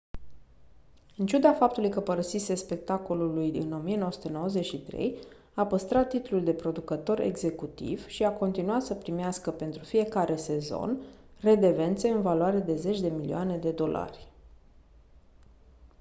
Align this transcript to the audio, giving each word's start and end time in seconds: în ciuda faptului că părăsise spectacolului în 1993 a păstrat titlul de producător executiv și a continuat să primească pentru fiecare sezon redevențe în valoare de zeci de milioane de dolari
în 1.17 1.25
ciuda 1.25 1.53
faptului 1.53 1.89
că 1.89 1.99
părăsise 2.01 2.55
spectacolului 2.55 3.57
în 3.57 3.71
1993 3.73 5.17
a 5.53 5.65
păstrat 5.67 6.09
titlul 6.09 6.43
de 6.43 6.53
producător 6.53 7.19
executiv 7.19 8.07
și 8.07 8.23
a 8.23 8.33
continuat 8.33 8.81
să 8.81 8.93
primească 8.95 9.51
pentru 9.51 9.83
fiecare 9.83 10.35
sezon 10.35 11.01
redevențe 11.41 12.09
în 12.09 12.21
valoare 12.21 12.59
de 12.59 12.75
zeci 12.75 12.99
de 13.01 13.09
milioane 13.09 13.57
de 13.57 13.71
dolari 13.71 14.27